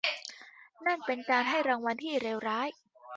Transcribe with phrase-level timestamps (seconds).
[0.85, 2.67] นั่นเป็นการให้รางวัลที่เลวร้าย!